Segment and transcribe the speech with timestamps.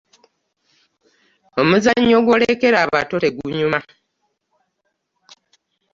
[1.61, 3.79] Omuzannyo gwolekera abato gunyuma.